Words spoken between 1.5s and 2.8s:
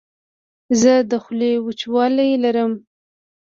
وچوالی لرم.